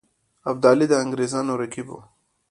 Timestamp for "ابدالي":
0.49-0.85